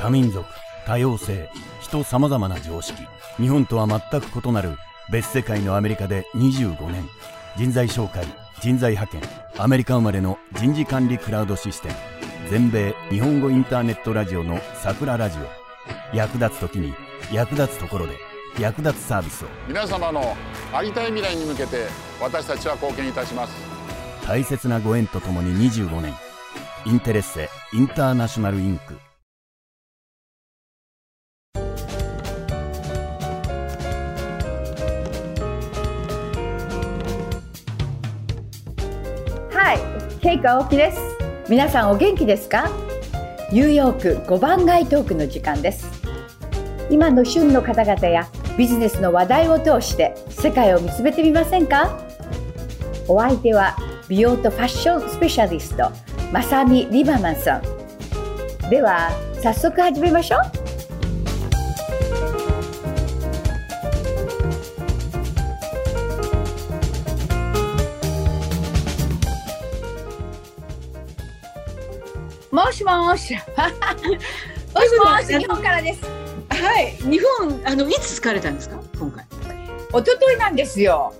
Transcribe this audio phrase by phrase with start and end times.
[0.00, 0.44] 多民族
[0.86, 1.48] 多様性
[1.80, 3.02] 人様々な常識
[3.36, 4.76] 日本とは全く異なる
[5.10, 7.08] 別世界のアメリカで25年
[7.56, 8.24] 人材紹介
[8.60, 9.22] 人材派遣
[9.58, 11.94] アメリカ生まれの人事管理クラウドシステム
[12.50, 16.16] 全米日本語インターネットラジオの桜ラジオ。
[16.16, 16.94] 役立つ時に
[17.30, 18.14] 役立つところで
[18.58, 19.48] 役立つサービスを。
[19.66, 20.34] 皆様の
[20.72, 21.88] ありたい未来に向けて
[22.22, 23.52] 私たちは貢献いたします。
[24.26, 26.14] 大切なご縁とともに25年
[26.86, 28.98] インテレッセインターナショナルインク
[40.20, 40.98] ケイカオキです。
[41.48, 42.68] 皆さんお元気ですか？
[43.52, 45.88] ニューヨーク5番街トークの時間です。
[46.90, 52.00] 今の旬の方々やビジネスの話題を通して世界を見つめてみませんか？
[53.06, 53.76] お相手は
[54.08, 55.92] 美容とファッションスペシャリスト
[56.32, 57.62] マサミリバマンさん。
[58.70, 59.10] では
[59.40, 60.67] 早速始めましょう。
[72.58, 73.34] もしもし。
[74.74, 76.00] もしもし、日本からです。
[76.50, 78.80] はい、日本あのいつ疲れたんですか？
[78.98, 79.24] 今回。
[79.90, 81.14] 一昨日なんですよ。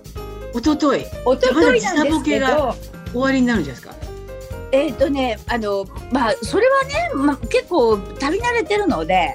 [0.53, 1.09] 一昨日一
[1.41, 2.75] 昨日なんですけど、
[3.13, 3.95] 終わりになるんじゃないですか？
[4.73, 9.33] えっ、とね、あの、まあ、それはね、まあ、結構旅慣れてるので、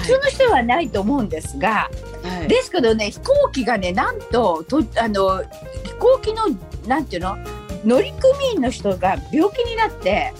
[0.00, 1.90] 普通の人はないと思うんですが、
[2.22, 5.42] はい、ですけどね、飛行機がね、なんと、と、あの、
[5.84, 6.44] 飛行機の、
[6.86, 7.36] なんていうの？
[7.84, 8.12] 乗組
[8.54, 10.32] 員の人が病気になって。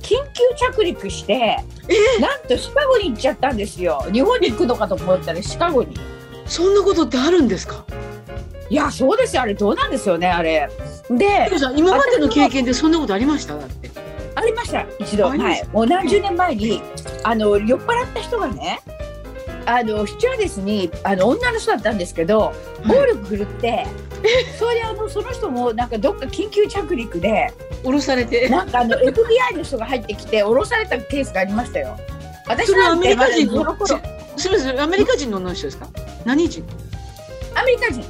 [0.00, 0.16] 急
[0.56, 1.58] 着陸して、
[2.20, 4.04] なんとシカゴに行っちゃったんですよ。
[4.12, 5.96] 日本に行くのかと思ったら、シカゴに。
[6.46, 7.84] そんなことってあるんですか？
[8.70, 9.42] いや、そうですよ。
[9.42, 10.68] あれ、どうなんですよね、あれ。
[11.10, 13.56] で今までの経験でそんなことありました？
[13.56, 13.90] だって。
[14.34, 16.82] ありました一度はいもう何十年前に
[17.24, 18.80] あの酔っ払った人がね
[19.64, 22.52] あのスチュワーデスにあの女の人だったんですけど
[22.86, 23.86] 暴力振るって、
[24.58, 27.52] それであのその人もなんかどっか緊急着陸で
[27.84, 28.48] 降ろされて。
[28.48, 31.96] なんかあの FBI の人が入ってきて降ろされたケースがありましたよ。
[32.46, 33.76] 私はアメリカ人の
[34.36, 35.88] それアメリカ人の女の人ですか？
[36.24, 36.64] 何人？
[37.54, 38.04] アメリカ人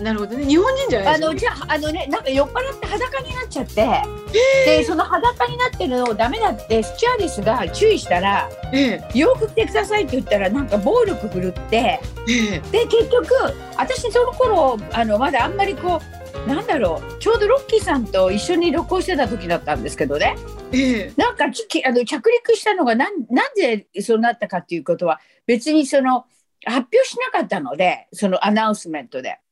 [0.00, 0.44] なるほどね。
[0.46, 1.14] 日本人じゃない。
[1.14, 4.02] あのじゃああのねなんか酔っ払って裸になっちゃって、
[4.66, 12.60] でその裸になってるのをダメだってスチュワーデスが注意したらえ洋服着てくださいって言ったらなんか暴力振るってええ。
[12.72, 13.26] で結局
[13.76, 16.00] 私その頃あのまだあんまりこ
[16.46, 20.36] うなんだろうちょうどロッキーさんと一緒に旅行してた時だったんですけどね。
[21.16, 26.26] なんかあの着陸したのがなんなんでそうなったかっていうことは別にその
[26.66, 29.28] 発表しなかったのでそのアナウンスメントで。
[29.28, 29.43] ええ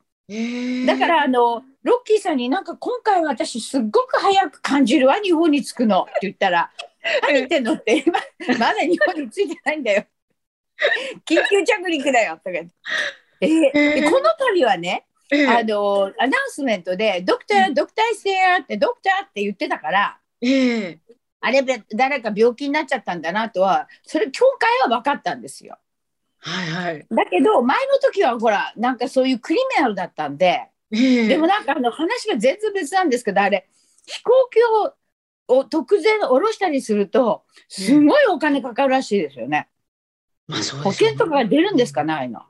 [0.87, 6.71] だからあのロッキーさんになんか今回私すっごく早く感じるわ日本に着くのって言ったら
[7.23, 8.19] 「何言ってんの?」って今
[8.59, 10.05] まだ日本に着いてないんだよ
[11.29, 12.73] 緊急着陸だよとか言って。
[13.41, 20.99] えーこの度はね、ええあのアナウンスメントで「ドクタードクターステア」って「ドクター」って言ってたからええ
[21.41, 25.79] あれべ誰か病気になっちゃったんだなとはそれ教会は分かったんですよ。
[26.45, 27.07] はいはい。
[27.11, 30.69] だけど前の時はほらなんかそういうクリミナルだったんで。
[30.95, 33.67] ええでもなんかあの話が全然別なんですけどあれ
[34.07, 34.95] 飛行機を
[35.49, 39.69] を突然下ろしたりするとすごいお金かかるらしいですよね。
[40.47, 42.05] まあそうね険とかが出るんですか？
[42.05, 42.43] ないの。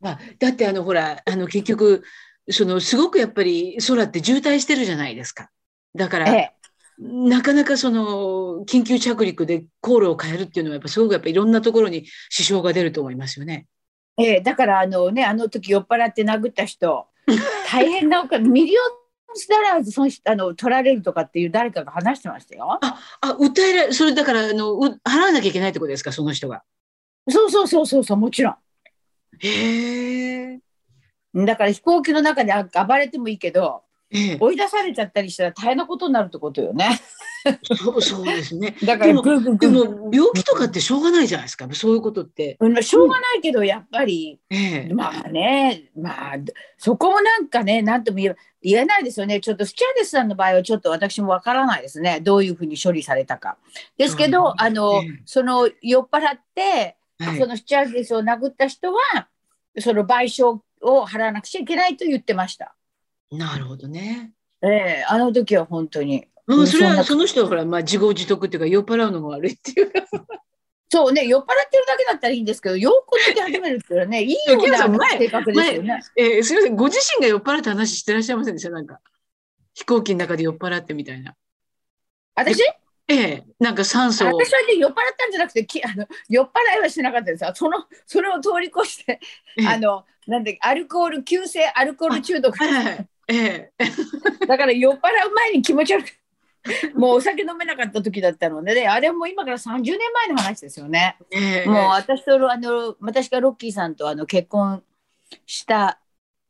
[0.00, 2.02] まあ、だってあのほらあの結局
[2.48, 5.50] そのすごくやっぱり空って渋滞してるじゃないですか。
[5.94, 6.52] だから、ええ、
[7.00, 13.66] なかなかその緊急着陸で航路を変えるっていうのはやっぱすごくやっぱいろんなところに支障が出ると思いますよね。
[14.18, 17.06] ええ、だからあのねあの時酔っ払って殴った人
[17.70, 22.78] 大変なお金 millions dollars 損しあの取られるとかっていう誰かが話してましたよ。
[22.82, 26.62] あ訴えられそれだからあのう払わなきゃいけないってことですかその人が。
[27.28, 28.56] そうそうそうそうそうもちろ
[29.38, 30.60] へえ。
[31.34, 31.44] ん。
[31.46, 37.00] だから飛行機の中であ暴れてもいいけどええ、追い出されちゃったりしたら大変なことになるってことよね。
[37.62, 38.76] そうそうですね。
[38.84, 42.56] だからでもでーも病気とかってしょうがないじゃないですかそういうことって。
[42.60, 46.36] うんしょうがないけどやっぱりええ、まあね、まあ、
[46.76, 49.40] そこもなんかね、なんとも言え言えないですよね。
[49.40, 52.20] ちょっとスチュアーデスさんの場合はちょっと私もわからないですね。
[52.20, 53.56] どういうふうに処理されたか。
[53.96, 59.28] ですけど、うんあのええ、その酔っ払って、はいそのスチュアーデスを殴った人は、
[59.78, 62.74] その賠償を払わなくちゃいけないと言ってました。
[63.30, 64.32] なるほどね。
[64.62, 66.26] ええあの時は本当に。
[66.46, 70.00] うん、それはその人はほら、まあ、自業自得っていうか酔っ払うのが悪いっていうか。
[70.92, 76.00] そうね、酔っ払ってるだけだったらいいんですけど、よく抜け始めるっていうのはね、 いいような性格ですよね。
[76.16, 78.70] えーすみません、ご自身が酔っ払った話してらっしゃいませんでした？
[78.70, 79.00] なんか。
[79.74, 81.36] 飛行機の中で酔っ払ってみたいな。
[82.34, 82.60] 私？
[83.06, 84.36] ええ、なんか酸素を。
[84.36, 89.18] 私はね酔っ払ったんじゃなくてきあの酔っ払いはしなかったですよそのそれを通り越して
[89.56, 96.08] ええあのなんでアルコール急性アルコール中毒はいはいええ、だから酔っ払う前に気持ち悪く
[96.94, 101.16] もうお酒飲めなかった時だったので、ね、あれはもう今から30年前の話ですよね。
[101.30, 104.82] ええ、もう私とあの私がロッキーさんとあの結婚
[105.46, 106.00] した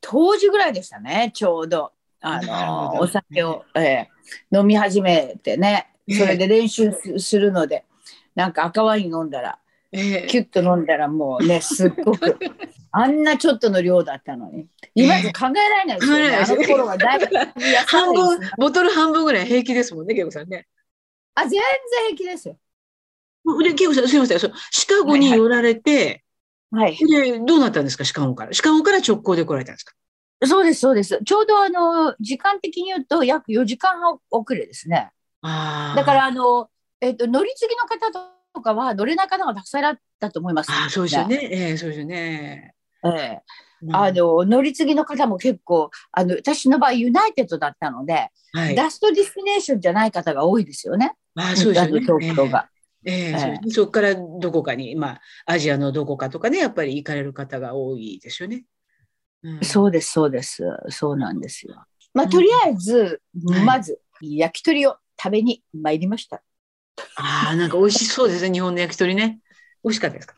[0.01, 1.31] 当時ぐらいでしたね。
[1.33, 5.87] ちょうどあのお酒を、えー飲み始めてね。
[6.09, 7.85] それで練習すするので
[8.35, 9.59] なんか赤ワイン飲んだら
[9.91, 12.37] ええ、キュッと飲んだらもうねすっごく
[12.91, 17.25] あんなちょっとの量だったのに今じゃ考えられないですよね、考えられないあの頃はだいぶ
[17.87, 20.67] 半分ボトル半分ぐらい平気ですもんね、ケイコさんね。
[21.35, 21.61] あ全然
[22.09, 22.57] 平気ですよ
[23.63, 26.23] で、ケイコさん、すみません、そうシカゴに寄られて、
[26.71, 28.53] はいで、どうなったんですか、シカゴから？
[28.53, 29.93] シカゴから直行で来られたんですか？
[30.45, 35.11] そうですそうですちょうどあの時間的に言うと約4時間半遅れですね
[35.41, 35.95] ああ。
[35.95, 38.11] だからあの、えっと乗り継ぎの方
[38.53, 41.39] とかは乗れない方がたくさんいらったと思います、ああ、そうですよね。
[41.51, 42.73] ええ、そうですよね。
[43.05, 43.41] ええ
[43.83, 48.75] うんあ、の乗り継ぎの方も結構あの私の場合 United だったので、はい。
[48.75, 52.05] last destination じゃない方が多いですよねああ、そうですよね。
[52.05, 52.69] あの東京が。
[53.03, 58.65] ええそねそこからどこかに、まあ、アジアのどこかとかね、やっぱり行かれる方が多いですよね。
[59.43, 60.63] うんそうです、そうです。
[60.89, 61.83] そうなんですよ。
[62.13, 66.43] まあ、うんとりあえず、はいまず、焼き鳥を食べに参りました。
[67.15, 69.39] ああ、なんか美味しそうですね、日本の焼き鳥ね。
[69.83, 70.35] 美味しかったですか？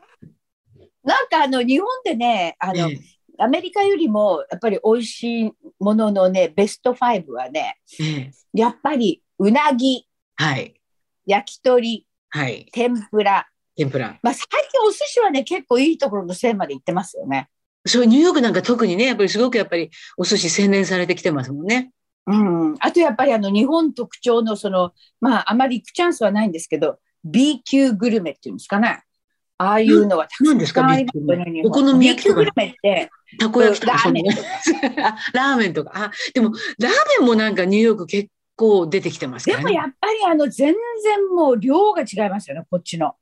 [1.04, 2.98] なんか、あの、日本でね、あの、え
[3.38, 10.06] アメリカよりも、やっぱり美味しいもののね、ベスト5はね、えええやっぱり、うなぎ、
[10.36, 10.80] はい。
[11.26, 12.68] 焼き鳥、はい。
[12.72, 13.48] 天ぷら。
[13.76, 14.18] 天ぷら。
[14.22, 17.48] まあ、最近お寿司はね、結構いいところの線まで行ってますよね。
[17.86, 21.90] そう、ニューヨークなんか特にね、やっぱりすごくやっぱりお寿司洗練されてきてますもんね。
[22.26, 22.74] うん。
[22.80, 29.02] あと、やっぱり、あの、日本特徴の、その、まあ、あまり行くチャンスはないんですけど、B 級グルメっていうんですかね。
[29.64, 31.24] ああいうのがたくさんありますよ
[31.64, 34.24] お好み焼きとか級グルメって、たこ焼きとかラーメン
[34.62, 35.92] そんなあラーメンとか。
[35.94, 39.56] あ、でも、ラーメンもなんかニューヨーク結構出てきてますね。
[39.56, 43.14] でもやっぱりあの全然もう量が違いますよね、こっちの。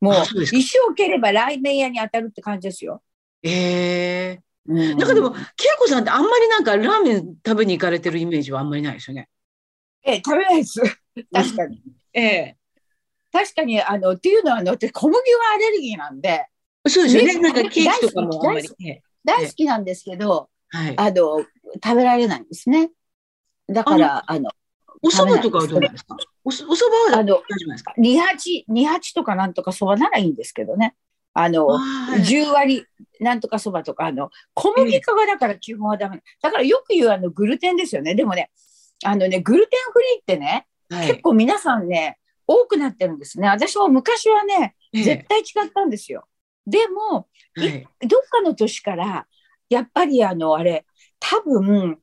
[0.00, 3.02] もうあそうですか石を蹴ればラーメン屋に当たるって感じですよ。
[3.42, 5.30] ええうんなんかでも、恵
[5.78, 9.28] 子さんってあんまりなんかラーメン食べに行かれてるイメージはあんまりないですよね。
[10.04, 10.80] え食べないです。
[11.32, 11.82] 確かに。
[12.12, 12.56] ええ
[13.32, 15.22] 確かに、あの、っていうのは、あの、私小麦は
[15.54, 16.46] アレルギーなんで、
[16.88, 17.34] そうですよね。
[17.34, 18.68] ねなんかケーキとかもあんまり
[19.24, 19.52] 大好。
[19.52, 20.94] きなんですけど、はい。
[20.96, 21.44] あの、
[21.82, 22.90] 食べられないんですね。
[23.68, 24.50] だから、あの、
[25.02, 26.16] お蕎麦とかはどうなんですか？
[26.44, 26.74] お蕎麦
[27.10, 27.92] は大あの、丈すか？
[27.96, 30.94] 二八、二八とかなんとかそばならいいんですけどね。
[31.32, 32.84] あの、はい10割
[33.20, 36.22] なんとかそばとか、あの、小麦粉がだから基本はダメ。
[36.42, 38.14] だからよく言うあのグルテンですよね。
[38.14, 38.50] でもね、
[39.04, 41.08] あのね、グルテンフリーってね、はい。
[41.08, 42.18] 結構皆さんね、
[42.52, 43.46] 多くなってるんですね。
[43.48, 46.26] 私も昔はね、ええ絶対違ったんですよ。
[46.66, 47.86] でも、はい。
[48.08, 49.28] どっかの年から、
[49.68, 50.84] やっぱりあの、あれ、
[51.20, 51.98] 多分、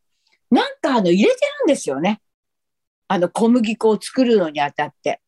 [0.49, 2.21] なんかあの、入れてるんですよね。
[3.09, 5.21] あの、小麦粉を作るのにあたって。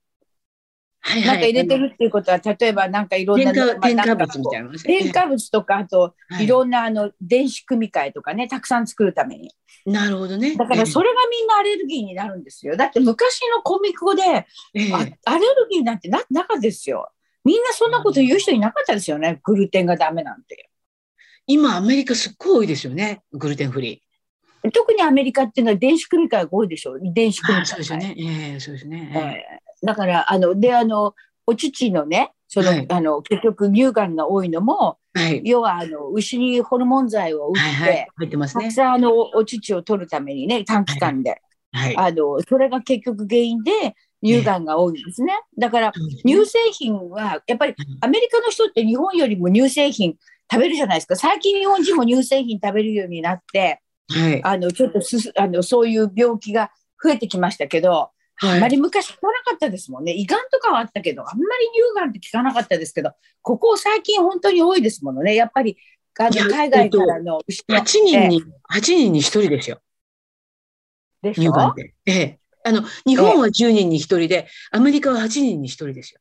[1.01, 9.51] はいなんか入れてるっていうことは、例えばなんかいろんな添加物みたいな添加物とか、あと、はいいろんなあの電子組み換えとかね、たくさん作るために。
[9.85, 10.55] なるほどね。
[10.55, 12.75] だからそれがみんなアレルギーになるんですよ。
[12.75, 14.23] だって昔の小麦粉で、
[14.73, 17.09] ええあアレルギーなんてななかったですよ。
[17.45, 19.39] みんなそんなこと言う人いなかったですよね。
[19.43, 20.69] グルテンがダメなんて。
[21.47, 23.23] 今アメリカすっごい多いですよね。
[23.31, 24.03] グルテンフリ
[24.73, 26.99] 特にアメリカっていうのは電子組み換えが多いでしょう。
[27.01, 27.65] 電子組み換え。
[27.65, 28.15] そうですよね。
[28.17, 29.11] ええそうですね。
[29.15, 35.41] えーだから、あの、で、あの、お乳のね、その、はいあの、結局乳がんが多いのも、はい。
[35.43, 38.07] 要は、あの、牛にホルモン剤を打って、はいはい。
[38.17, 38.73] 入ってますねたく。
[38.73, 41.41] さんあのお乳を取るためにね、短期間で。
[41.71, 41.97] はい。
[41.97, 45.33] あの、それが結局原因で乳がんが多いんですね。
[45.57, 45.91] だから、
[46.25, 50.15] 乳製品は、やっぱりアメリカの人って日本よりも乳製品
[50.51, 51.15] 食べるじゃないですか。
[51.15, 54.43] 最近日本人も乳製品食べるようになって、はい。
[54.43, 56.71] あの、ちょっとすす、あの、そういう病気が
[57.03, 58.09] 増えてきましたけど、
[58.41, 60.13] あんまり昔聞かなかったですもんね。
[60.13, 65.35] 胃がんとかはあったけど、あんまり乳がんって聞かなかったですけど、ここ最近本当に多いですものね。
[65.35, 65.77] やっぱり、
[66.19, 69.81] あの、海外からの牛8人に、8人に1人ですよ。
[71.21, 71.51] でしょ？
[71.51, 71.95] 乳がんって。
[72.05, 72.39] ええ。
[72.63, 76.19] あの、日本は10人に1人で、アメリカは8人に1人ですよ。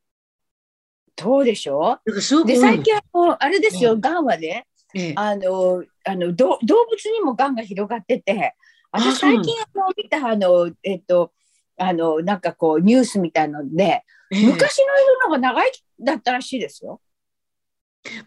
[1.17, 1.99] そうでしょ？
[2.05, 5.15] だからすごく多で、い最近はあれですよ、うがんはね、ええ。
[5.15, 8.55] あの、あの、ど動物にもがんが広がってて、
[8.91, 11.33] あ私最近あの見た、あの、えっと、
[11.79, 17.01] あの、なんかこう、ニュースみたいので、ええ昔の犬の方が長生きだったらしいですよ。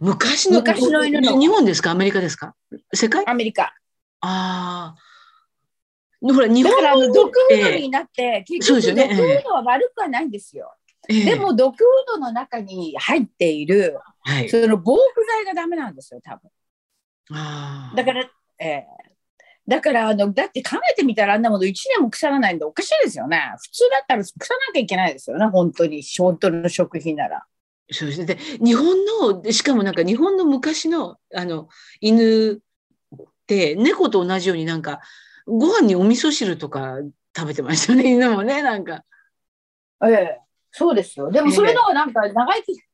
[0.00, 1.92] 昔の昔の犬の日本ですか？
[1.92, 2.56] アメリカですか？
[2.92, 3.24] 世界？
[3.28, 3.74] アメリカ。
[4.20, 4.96] ああ。
[6.20, 10.74] ほら、日だから毒犬ってフードになって、結そうです局毒よねフードは悪くはないんですよ。
[11.08, 14.48] ええでも毒フードの中に入っている、はい。
[14.48, 16.50] その防腐剤がダメなんですよ、多分。
[17.32, 18.28] ああだから、
[18.58, 19.11] えー
[19.68, 23.40] だからあの、だって考えてみたらあんなもの1年も腐らないんでおかしいですよね。
[23.62, 27.44] 普通だったら腐らなきゃいけないですよね、本当に、本当の食品なら。
[27.90, 28.26] そうですね。
[28.26, 28.96] で、日本
[29.42, 31.68] の、しかもなんか日本の昔の、あの、
[32.00, 32.58] 犬っ
[33.46, 35.00] て、猫と同じようになんか、
[35.46, 36.98] ご飯にお味噌汁とか
[37.36, 39.04] 食べてましたよね、犬もね、なんか。
[40.04, 40.38] ええ
[40.72, 41.30] そうですよ。
[41.30, 42.91] でもそれの方がなんか長生き、ええ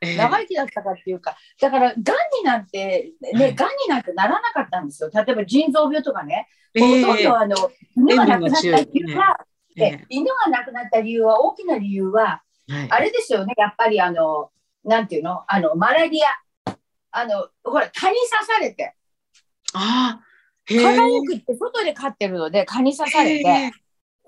[0.00, 2.04] 長生きだったかっていうか、だから、がんに
[2.44, 5.10] なんて、はい、ねがんになんてならなかったんですよ。
[5.12, 7.02] 例えば腎臓病とかね、ええ。
[7.02, 7.56] ほとんどあの、
[7.96, 9.36] 犬が亡くなった理由は、
[9.76, 9.86] ええ。
[9.86, 12.86] え犬が亡くなった理由は、大きな理由は、はい。
[12.90, 14.50] あれですよね、やっぱりあの、
[14.84, 16.28] なんていうの、あの、マラリア。
[17.12, 18.94] あの、ほら、蚊に刺されて、
[19.74, 20.24] ああ、
[20.66, 23.72] 蚊が多くって外で飼ってるので、蚊に刺されて、へ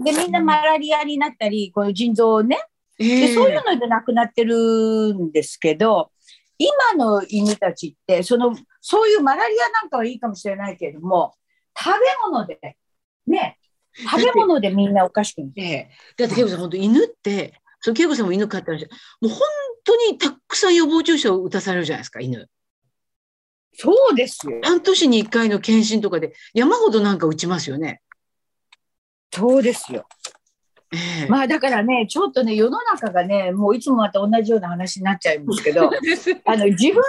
[0.00, 2.58] で、みんなマラリアになったり、この腎臓をね、
[2.98, 6.12] えええでそういうので亡くなってるんですけど、
[6.58, 11.34] 今の犬たちって、その、そういうマラリアなんかはいいかもしれないけれども、
[11.76, 12.76] 食べ物で、
[13.26, 13.58] ね、
[13.94, 18.90] 食べ物でみんなおかしくなだって、恵子さん、本当犬って、そう、恵子さんも犬飼ってらっしゃる。
[19.20, 19.40] もう本
[19.84, 22.48] 当にたくさん予防注射を打たされるじゃないですか、犬。
[23.74, 24.60] そうですよ。
[24.62, 28.02] 半年に一回の検診とかで山ほどなんか打ちますよね。
[29.32, 30.06] そうですよ。
[30.92, 31.26] ええ。
[31.28, 35.84] まあだからね、ちょっとね、世の中がね、もういつもまた同じような話になっちゃうんですけど、
[36.44, 37.00] あの自分で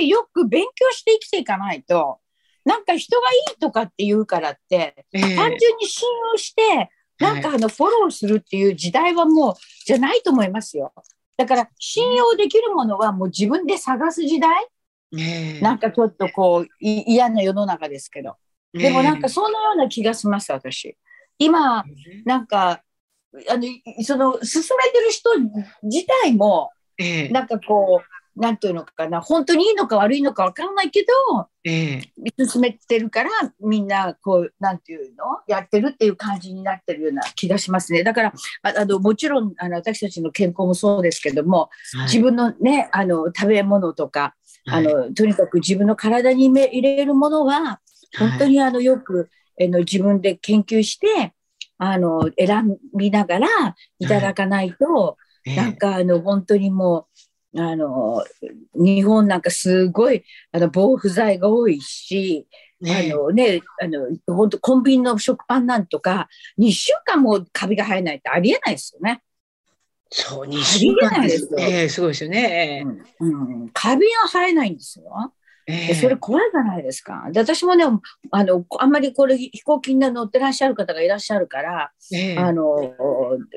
[0.00, 2.18] ね、よく勉強して生きていかないと、
[2.64, 5.20] なんか人がいいとかって言うからって、ええ。
[5.36, 9.54] 単純に信用して、なんかあのフォローするっていう時代はもう
[9.86, 10.92] じゃないと思いますよ。
[11.36, 14.66] だから信用できるものはもう自分で探す時代
[15.16, 15.60] ええ。
[15.60, 18.36] なんかちょっとこうい嫌な世の中ですけど。
[18.72, 20.96] でもなんかそのような気がします、私。
[21.38, 21.84] 今、
[22.24, 22.82] なんか、
[23.48, 25.30] あの、いその、進めてる人
[25.82, 27.28] 自体も、ええ。
[27.28, 32.02] なんかこう、なんていうのかな、本当にいいのか悪いのかわからないけど、え
[32.38, 32.44] え。
[32.46, 38.04] 進めてるから、みんな、こう、なんていうのやってるっていう感じになってるような気がしますね。
[38.04, 41.70] だから、ああの、もちろん、あの、私たちの健康もそうですけども、
[42.04, 44.34] 自分のね、あの、食べ物とか、
[44.68, 47.80] あの、とにかく自分の体にめ入れるものは、
[48.18, 51.32] 本当に、にあの、よく、あの、自分で研究して、
[51.78, 53.48] あの、選びながら
[53.98, 55.16] いただかないと、
[55.46, 57.06] ええなんかあの、本当にも
[57.54, 58.24] う、あの、
[58.74, 62.46] 日本なんかすごい、あの、防腐剤が多いし、
[62.84, 66.28] あのね、あの、本当コンビニの食パンなんとか、
[66.58, 69.22] 2週間もカビが生えないってありえないですよね。
[70.10, 71.06] そう、2週間です。
[71.06, 72.84] ありえないですよええすごいですよね。
[73.20, 75.32] うん、カビが生えないんですよ。
[75.66, 77.28] ええでそれ怖いじゃないですか。
[77.32, 77.84] で私もね、
[78.30, 82.76] あの、あんまりこれ飛行機に乗ってらっしゃる方がいらっしゃるから、ええあの、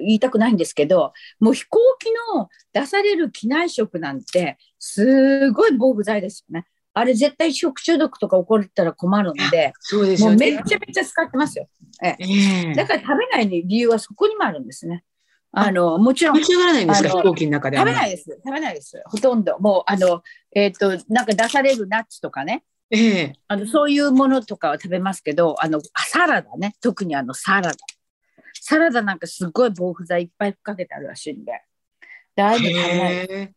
[0.01, 6.65] 言いたくないんですけど、もう飛行機の出される機内食なんて、すごい防腐剤ですよね。
[6.93, 10.25] あれ絶対食中毒とか起こったら困るんで、そうでね。
[10.25, 11.67] もうめっちゃめちゃ使ってますよ。
[12.03, 15.03] ええだから食べない理由はそこにもあるんですね。
[15.51, 17.77] あの、もちろん召し上がらないんですか、飛行機の中で。
[17.77, 18.39] 食べないです。
[18.45, 19.01] 食べないです。
[19.05, 19.57] ほとんど。
[19.59, 20.21] もう、あの、
[20.53, 22.63] えっ、と、なんか出されるナッツとかね。
[22.91, 26.75] ええあの、そういうものとかは食べますけど、あの、サラダね。
[26.81, 27.73] 特にあの、サラダ。
[28.61, 31.63] サラダなんかすごい防腐剤いっぱいかけてあるらしいんで。
[32.35, 33.53] で、あえ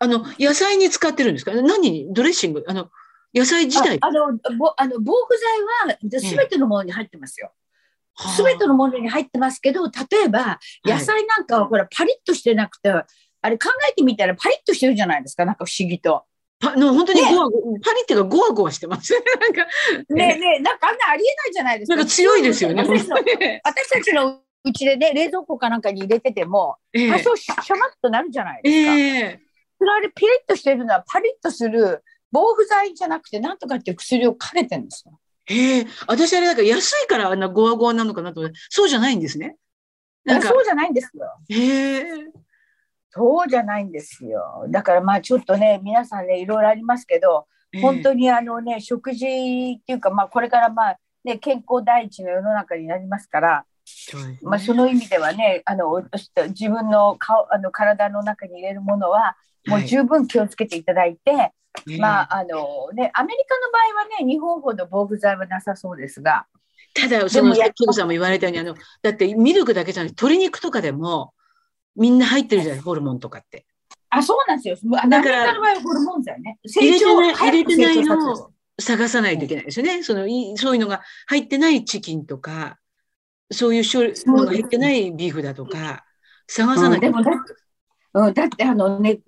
[0.00, 1.52] あの、野菜に使ってるんですか？
[1.54, 1.90] 何？
[1.90, 2.64] にドレッシング？
[2.68, 2.90] あの、
[3.34, 7.52] 野菜自体ああの、ぼあの防腐剤はすべてのものに入ってますよ。
[8.18, 16.24] すべてのものに入ってますけど、例えば、野菜なんかはほら、パリッとしてなくて、あれ考えてみたらパリッとしてるじゃないですか、なんか不思議と。
[16.60, 19.20] パの本当にゴワゴワ、パリっていうかゴワゴワしてますね。
[19.40, 19.64] なんか、
[20.12, 21.96] ねえねえ、なんかあんなありえないじゃないですか。
[21.96, 22.82] なんか強いですよね。
[22.82, 28.94] 私たちのうちでね、冷蔵庫かなんかに入れてても、ええ多少シャマッとなるじゃないですか。
[28.94, 29.40] ええ
[29.78, 35.18] それあれピリッとしてるのはパリッとする防腐剤じゃなくて、なんとかっていう薬をかけてるんですよ。
[35.48, 39.56] ええ私あれなんか安いからあんなゴワゴワなのかなと思って、そうじゃないんですね。
[40.24, 40.48] なんか。
[40.48, 41.24] そうじゃないんですよ。
[41.48, 42.04] へえ
[43.10, 44.66] そうじゃないんですよ。
[44.68, 47.46] だからまあちょっとね、皆さんね、いろいろありますけど、
[47.80, 53.64] 本当にあのね、食事っていうか、まあこれからまあね、健康第一の世の中になりますから、
[54.42, 56.02] まあその意味ではね、あの、
[56.48, 59.36] 自分の顔、あの体の中に入れるものは、
[59.66, 61.52] もう十分気をつけていただいて、
[61.98, 66.46] まああのね、アメリカの場合はね、日本ほど防腐剤はなさそうですが、
[66.94, 71.32] ただ、その、さっきさんも言われたように、あの、だってミルクだけじゃなくて、鶏肉とかでも、
[71.94, 73.66] みんな入ってるじゃない、ホルモンとかって。
[74.10, 74.98] あ、そうなんですよ。
[75.00, 76.58] アメリカの場合はホルモン剤ね。
[76.64, 80.02] 入れてない、入れてない成長のさせる探さないといけないですよね。
[80.02, 82.78] そのいそういうのが入ってないチキンとか、
[83.50, 86.04] そういう種類のが入ってないビーフだとか、
[86.46, 87.54] 探さないとうんでもだって、
[88.14, 89.22] うん、だってあのね、考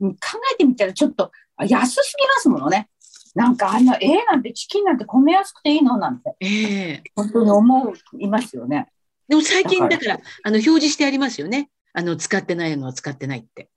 [0.53, 2.89] えてみたらちょっと安すぎますものね。
[3.35, 8.89] なんかあんな、えー、なんてチキンなんて米安くていいのなんて、ええ本当に思いますよね。
[9.29, 11.71] でも最近だから、あの、表示してありますよね。
[11.93, 13.63] あの、使ってないのは使ってないって。
[13.63, 13.69] うん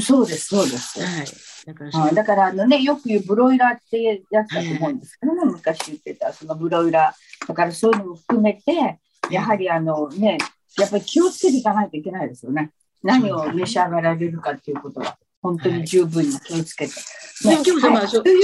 [0.00, 1.00] そうです、そうです。
[1.00, 1.26] はい。
[1.66, 8.98] だからだからあの、ね、よく言うブロイラーってやつだと思うんですけどね、昔言ってたそのブロイラー、だからそういうのも含めて、
[9.30, 10.38] やはりあの、ね、
[10.78, 12.70] やっぱり気をつけていかないといけないですよね。
[13.02, 16.92] 何を召し上がられるかっていうことは、本当に十分に気をつけて。
[16.92, 17.04] はい
[17.44, 17.80] そという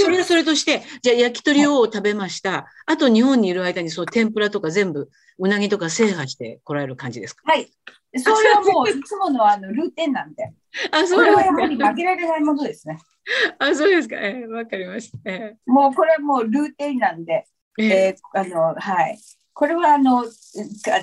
[0.01, 2.67] それはそれとして、じゃあ焼き鳥を食べました。
[2.85, 7.43] あと日本にいる間に、そう、天ぷらとか全部、うなぎとか制覇してこられる感じですか？
[7.49, 7.71] はい。
[8.17, 10.51] それはもう いつものあのルーティンなんで、
[10.91, 11.77] あ、こそうれはやはり。
[11.77, 12.99] 負けられないものですね。
[13.59, 14.17] あ、そうですか。
[14.17, 15.17] ええわかりました。
[15.25, 17.45] えもうこれはもうルーティンなんで、
[17.79, 19.17] ええええーあのはい、
[19.53, 20.29] これはあのか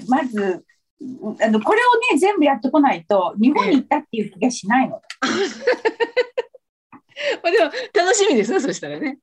[0.09, 0.65] まず
[0.99, 5.01] あのこれをね全部やってこないと日本に行ったっていう気がしないの。
[7.43, 9.19] まあ、でも、楽しみですね、そしたらね。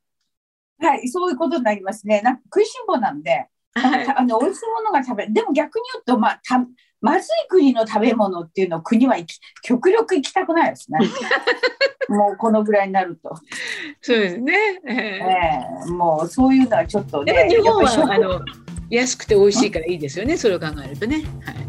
[0.80, 2.20] はい、そういうことになりますね。
[2.22, 4.06] なんか食いしん坊なんで、はい。
[4.16, 6.66] あの美味しいものが食べでも逆に言うと、まあ、た
[7.00, 9.16] まずい国の食べ物っていうのを国は
[9.62, 10.98] 極力行きたくないですね。
[12.08, 13.34] もうこのぐらいになると、
[14.00, 14.80] そうですね。
[14.86, 15.22] えええ
[15.86, 18.40] えもうそういうのはちょっとね、日本は、あの、
[18.90, 21.24] 安くて美味しいからいいですよね、それを考えるとね。
[21.44, 21.63] はい。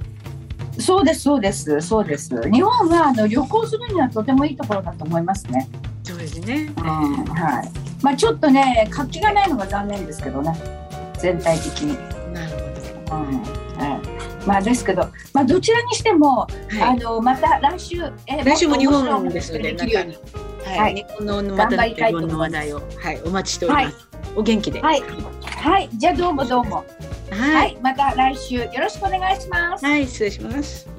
[0.79, 2.29] そうです、そうです、そうです。
[2.51, 5.69] 日本はあの旅行するにはとてもいいところだと思いますね。
[6.03, 6.71] そうですね。
[6.77, 6.83] うん、
[7.25, 7.71] はい。
[8.01, 10.53] まあちょっとね、活気がないのが残念ですけどね。
[11.17, 11.97] 全体的に。
[12.33, 12.51] なる
[13.09, 13.41] ほうん、
[13.77, 14.01] は
[14.43, 14.47] い。
[14.47, 16.79] まあですけど、まあどちらにしても、ど。
[16.79, 16.89] はい。
[16.89, 20.15] あのまた来週、え来週も日本ですので、なんかできるように。
[20.65, 24.07] は、はいい日本のまた日本の話題を、はい、お待ちしております。
[24.35, 24.81] お元気で。
[24.81, 25.01] はい。
[25.45, 25.89] はい。
[25.93, 26.83] じゃあどうもどうも。
[27.31, 27.35] は。
[27.35, 27.77] はいい。
[27.81, 29.85] また来週よろしくお願いします。
[29.85, 30.94] はい、失礼します。